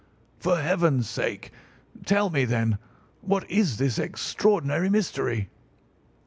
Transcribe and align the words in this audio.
"For 0.39 0.57
Heaven's 0.59 1.07
sake, 1.07 1.51
tell 2.07 2.31
me, 2.31 2.43
then, 2.43 2.79
what 3.21 3.47
is 3.47 3.77
this 3.77 3.99
extraordinary 3.99 4.89
mystery!" 4.89 5.49